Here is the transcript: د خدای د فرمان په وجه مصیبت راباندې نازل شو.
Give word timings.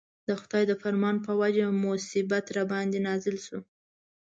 د 0.27 0.29
خدای 0.41 0.63
د 0.67 0.73
فرمان 0.81 1.15
په 1.25 1.31
وجه 1.41 1.65
مصیبت 1.85 2.45
راباندې 2.57 2.99
نازل 3.07 3.37
شو. 3.45 3.59